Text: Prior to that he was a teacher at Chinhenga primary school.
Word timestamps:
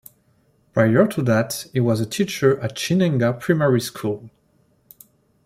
Prior 0.73 1.05
to 1.05 1.21
that 1.21 1.65
he 1.73 1.79
was 1.79 1.99
a 2.01 2.07
teacher 2.07 2.59
at 2.59 2.75
Chinhenga 2.75 3.39
primary 3.39 3.79
school. 3.79 4.31